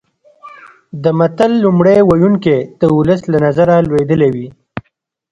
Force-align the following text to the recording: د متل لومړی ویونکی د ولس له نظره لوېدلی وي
د 1.03 1.05
متل 1.19 1.51
لومړی 1.63 1.97
ویونکی 2.09 2.57
د 2.81 2.83
ولس 2.95 3.21
له 3.31 3.37
نظره 3.45 3.75
لوېدلی 3.87 4.29
وي 4.35 4.47